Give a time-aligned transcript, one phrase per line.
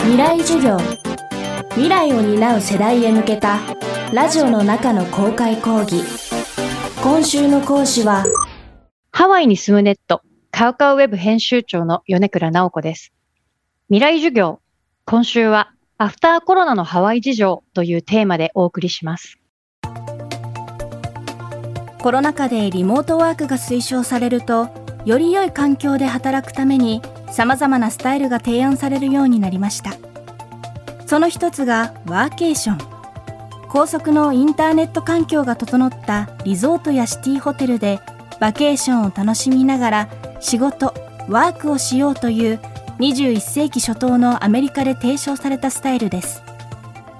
[0.00, 0.78] 未来授業。
[1.70, 3.58] 未来を担う世代へ向けた
[4.12, 6.02] ラジオの中の公開講義。
[7.02, 8.24] 今週の講師は
[9.10, 13.12] ハワイに住むネットカウカウウェブ編集長の米倉直子です。
[13.88, 14.60] 未来授業
[15.04, 19.38] 今週はアフターコロナのハワイ事情というテーマでお送りします。
[22.00, 24.68] コロナ禍でリモートワークが推奨されると
[25.04, 29.92] より良い環境で働くために様々なスタイルが提案されるようになりました。
[31.06, 32.78] その一つがワーケーション。
[33.68, 38.00] 高速のインターネット環境が整ったリゾートやシティホテルで
[38.40, 40.08] バケーションを楽しみながら
[40.40, 40.94] 仕事
[41.28, 42.60] ワークをしようという
[42.98, 46.42] 21世紀初頭のアメリカで提唱されたスタイルです。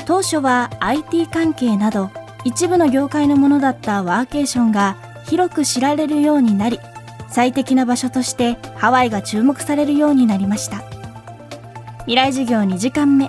[0.07, 2.11] 当初は IT 関係など
[2.45, 4.97] 一部の業界のものだったワーケーションが
[5.27, 6.81] 広く知られるようになり
[7.31, 10.83] 最適な場所としてハワイが注目されるようになりました。
[12.01, 13.29] 未来授業2時間目。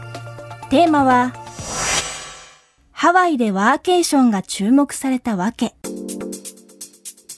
[0.70, 1.34] テーマは
[2.92, 5.74] ハワイでワーケーションが注目されたわけ。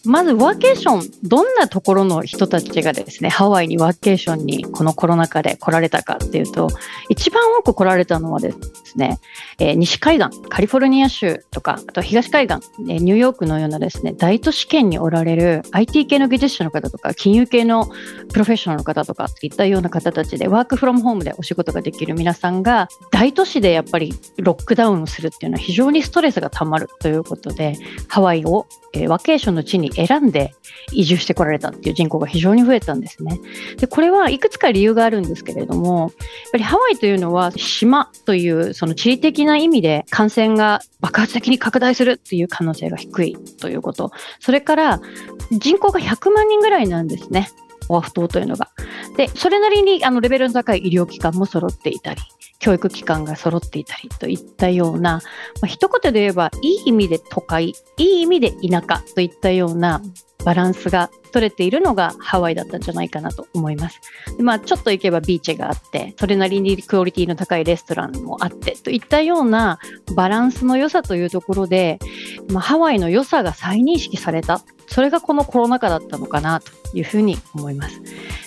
[0.04, 6.70] まずワーケーション、どんなところの人たちがですね、ハワイにワーケーションにこのコロナ禍で来られたかっていうと、
[7.10, 8.52] 一番多く来られたのはで
[8.84, 9.20] すね、
[9.60, 17.86] えー、西海岸、カリフォルニア州とか、あと東海岸、えー、ニューヨークのようなですね、大都市圏におられる IT 系の技術者の方とか、金融系の
[18.34, 27.76] プロフェッショナルの方とかっていったような方たちで、ワークフロムホームでお仕事ができる皆さんが、大都市でやっぱりロックダウンをするっていうのは非常にストレスがたまるということで、
[28.08, 30.54] ハワイを、えー、ワーケーションの地に選んで
[30.92, 33.40] 移住してこられたっていう人口が非常に増えたんですね。
[33.78, 36.10] でこれはいくつか理由があるんですけれどもやっ
[36.52, 45.02] ぱりハワイというのは島というその地理的な意味で感染が爆発的に拡大するっていう可能性が低いということそれから
[45.52, 47.50] 人口が100万人ぐらいなんですね。
[47.90, 48.70] オアフ島というのが。
[49.18, 52.22] で、それなりにあのレベルの高い医療機関も揃っていたり、
[52.62, 55.22] 教育機関が揃っていたりといったような、ま
[55.64, 60.02] あ、一言で言えばいい意味で都会いい意味で田舎といったような
[60.46, 64.02] バランスが取れているのがハワイだったんじゃないかなと思います。
[64.38, 69.80] でまあ、ちょっと行けばビーチがあってそれなりにクオリティの高いレストランもあってといったような
[70.16, 72.00] バランスの良さというところで、
[72.50, 78.02] まあ、ハワイの良さが再認識されたそれがこのコロナ禍だったのかなというふうに思います。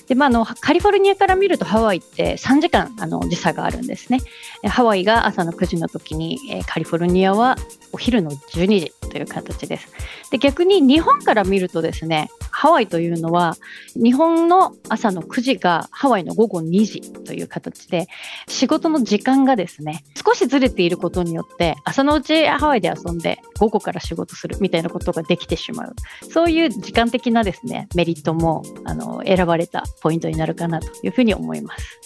[0.07, 4.21] で、まあ、あのカリフォルニアから見るとハワイって3時間あの時差があるんですね。
[4.69, 7.57] ハワイが朝の9時の時に、えカリフォルニアは
[7.93, 9.89] お昼の12時という形です。
[10.31, 12.31] で逆に日本から見るとですね
[12.65, 13.59] ハワイというのは
[13.95, 18.07] 日本の朝の9時がハワイの午後2時という形で
[18.49, 25.95] 仕事の時間がですね少しずれていることによって朝のうちハワイで遊んで午後から仕事するみたいなことができてしまう
[26.33, 32.01] そういう時間的なですねメリットもあの選ばれたポイントになるかなというふうに思います。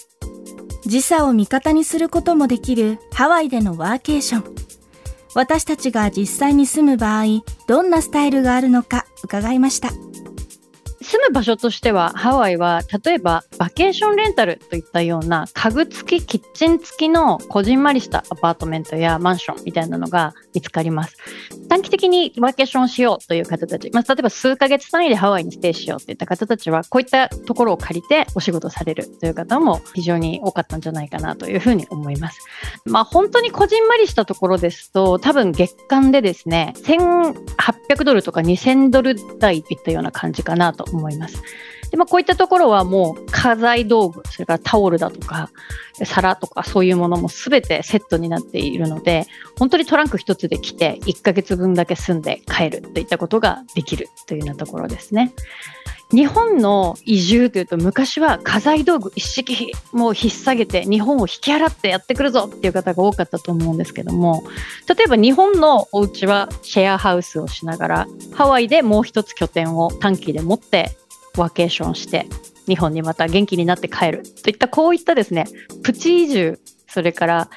[0.85, 4.55] 時差を味方にすることもできるハワイでのワーケーション。
[5.35, 10.08] 私たちが実際に住む場合、どんなスタイルがあるのか伺いました。
[11.01, 21.15] 住む場所としてはハワイは例えばバケーションレンタルといったような家具付きキッチン付きのこじんまりしたアパートメントやマンションみたいなのが見つかります。
[21.69, 32.39] 短期的にバケーションしようという方たち、まあ、例えば数ヶ月単位でハワイにステイしようといった方たちはこういったところを借りてお仕事されるという方も非常に多かったんじゃないかなというふうに思います。
[32.85, 41.41] まあ本当にこじんまりしたところですと多分月間でですね1800ドルとか2000ドル台といったような感じかなと思います。
[41.91, 45.49] でまあ、こういったところはもう家財道具、それからタオルだとか、
[46.05, 49.25] 皿とかそういうものもすべてセットになっているので、
[49.57, 55.33] 本当にトランク1つで来て1ヶ月分だけ住んで帰るといったことができるというようなところですね。
[56.11, 64.43] 日本の移住というと昔は家財道具一式もう引っ提げて日本を引き払ってやってくるぞっていう方が多かったと思うんですけども
[64.87, 70.97] 例えば日本のお家はシェアハウスをしながらハワイでもう一つ拠点を短期で持って
[71.37, 72.25] ワーケーションして
[72.67, 75.45] 日本にまた元気になって帰るといったこういったですね
[75.83, 77.49] プチ移住それから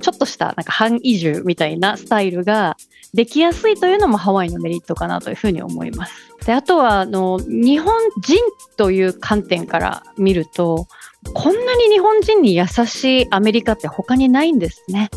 [0.00, 2.76] ちょっとしたなんか半移住みたいなスタイルが
[3.14, 6.14] できやすいというのもハワイのメリットかなというふうに思います。
[6.46, 7.92] であとはあの日本
[8.22, 8.38] 人
[8.76, 10.86] という観点から見ると
[11.34, 15.10] こんなに日本人に優しいアメリカって他にないんですね。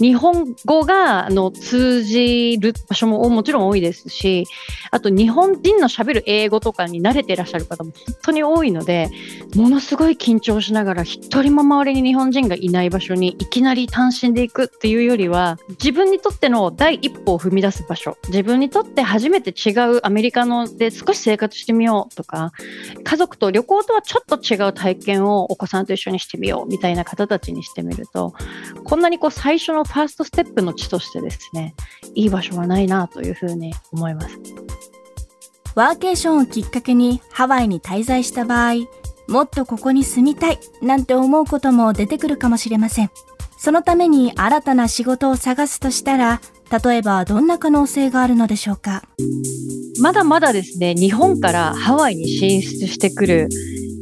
[0.00, 4.46] 日本語があの通じる場所ももちろん多いですし
[4.90, 9.10] あと日本人のしゃべる英語とかに慣れていらっしゃる方も本当に多いので
[9.54, 22.52] ものすごい緊張しながら一人も周りに日本人がいない場所にいきなり単身で行くっていうよりは自分にとっての第一歩を踏み出す場所自分にとって初めて違うアメリカので少し生活してみようとか
[23.04, 28.34] 家族と旅行とはちょっと違う体験をお子さんと一緒にしてみようみたいな方たちにしてみると
[28.84, 31.74] こんなにこう最初のファーストステップの地としてですね
[32.14, 34.36] いい場所はないなというふうに思います。
[35.74, 38.86] ワーケーションをきっかけにハワイに滞在した場合
[39.26, 43.10] もっとここに住みたいなんて思うことも出てくるかもしれません。
[43.56, 46.40] そのために新たな仕事を探すとしたら、
[46.84, 49.02] 例えばどんな可能性があるのでしょうか？
[50.00, 53.48] まだまだですね、日本からハワイに進出してくる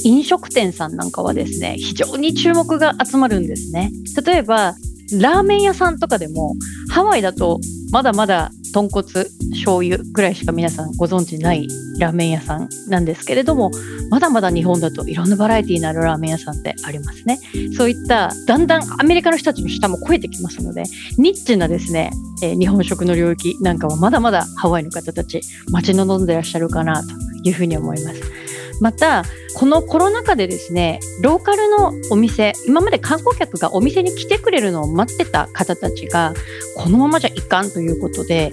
[0.03, 3.93] 飲食店さんなんかはですね、非常に注目が集まるんですね。
[4.27, 4.75] 例えば、
[5.19, 6.55] ラーメン屋さんとかでも、
[6.91, 7.61] ハワイだと
[7.93, 9.07] まだまだ豚骨
[9.51, 11.69] 醤油ぐらいしか皆さんご存知ない
[11.99, 13.71] ラーメン屋さんなんですけれども
[14.09, 17.39] まだまだ日本だといろんなバラエティーのあるラーメン屋さんってありますね。
[17.77, 20.85] そういっただんだんアメリカの人たちの下も超えてきますので
[21.19, 22.11] ニッチなですね、
[22.43, 27.09] えー、日本食の領域なんかはまだまだハワイの方たち待ち望んでらっしゃるかなと
[27.45, 28.42] いうふうに思います。
[28.83, 29.23] また
[29.55, 36.35] このコロナ禍でですねローカルのお店今まで観光客がお店に来てくれるのを待ってた方たちが
[36.77, 38.53] このままじゃいかんということで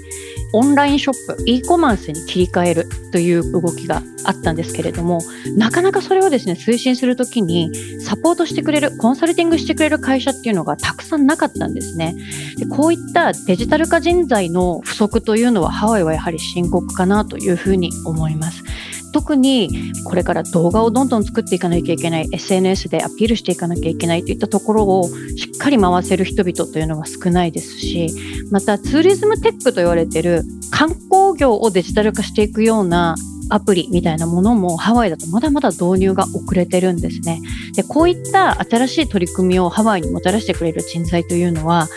[0.53, 5.21] オンラインショップ e コマースに切り替えるという動きがあったんですけれども
[5.57, 12.15] なかなかそれをですね推進するときにサポートしてくれるコンサルティングしてくれる会社っていうのがたくさんなかったんですね。
[12.57, 18.63] でこういったデジタル化人材の不足というのはハワイはやはり深刻かなというふうに思います。
[19.11, 28.09] 特にこれから動画をどんどん作っていかなきゃいけない SNS でアピールしていかなきゃいけないといったところをしっかり回せる人々というのは少ないですし
[28.51, 33.15] またツーリズムテックと言われている観光業をデジタル化していくような
[33.49, 37.41] アプリみたいなものもハワイだとまだまだ導入が遅れてるんですね。
[37.75, 41.87] でこういった新しい取り組みをハワイにもたらしてくれる人材というのは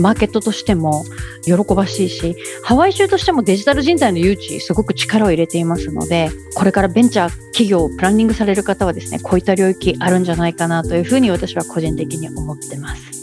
[0.00, 1.04] マーケットとしても
[1.44, 13.18] 喜ばしいしハワイ州としてもデジタル人材の誘致すごく力を入れていますのでこれからベンチャー企業をプランニングされる方はですねこういった領域あるんじゃないかなというふうに私は個人的に思ってます。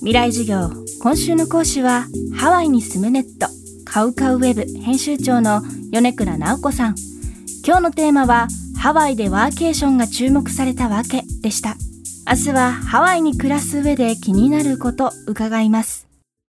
[0.00, 0.70] 未来授業
[1.02, 2.06] 今週の講師は
[2.36, 3.48] ハワイに住むネット
[3.84, 6.94] カウカウウェブ編集長の米倉直子さん。
[7.66, 8.48] 今日のテーマは
[8.80, 11.76] ハワイでワーケーションが注目されたわけでした。
[12.26, 16.09] 明日はハワイに暮らす上で気になること伺います。